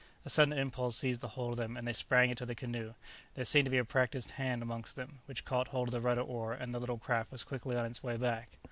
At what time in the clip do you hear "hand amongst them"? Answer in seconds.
4.31-5.19